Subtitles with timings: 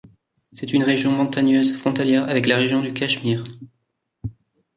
[0.51, 3.43] C'est une région montagneuse frontalière avec la région du Cachemire.